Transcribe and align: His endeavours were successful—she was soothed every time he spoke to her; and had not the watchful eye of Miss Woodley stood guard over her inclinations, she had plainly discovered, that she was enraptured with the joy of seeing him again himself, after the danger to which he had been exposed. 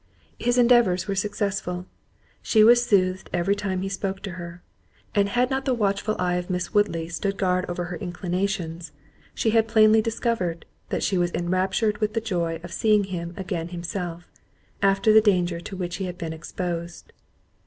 His 0.39 0.57
endeavours 0.57 1.07
were 1.07 1.13
successful—she 1.13 2.63
was 2.63 2.83
soothed 2.85 3.29
every 3.31 3.53
time 3.53 3.83
he 3.83 3.87
spoke 3.89 4.19
to 4.23 4.31
her; 4.31 4.63
and 5.13 5.29
had 5.29 5.51
not 5.51 5.65
the 5.65 5.75
watchful 5.75 6.15
eye 6.17 6.37
of 6.37 6.49
Miss 6.49 6.73
Woodley 6.73 7.07
stood 7.07 7.37
guard 7.37 7.65
over 7.69 7.83
her 7.83 7.97
inclinations, 7.97 8.93
she 9.35 9.51
had 9.51 9.67
plainly 9.67 10.01
discovered, 10.01 10.65
that 10.89 11.03
she 11.03 11.19
was 11.19 11.29
enraptured 11.35 11.99
with 11.99 12.15
the 12.15 12.19
joy 12.19 12.59
of 12.63 12.73
seeing 12.73 13.03
him 13.03 13.35
again 13.37 13.67
himself, 13.67 14.27
after 14.81 15.13
the 15.13 15.21
danger 15.21 15.59
to 15.59 15.77
which 15.77 15.97
he 15.97 16.05
had 16.05 16.17
been 16.17 16.33
exposed. 16.33 17.13